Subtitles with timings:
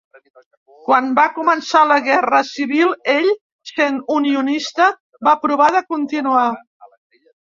[0.85, 3.29] Quan va començar la Guerra Civil, ell,
[3.75, 4.89] sent unionista,
[5.29, 6.49] va provar de continuar.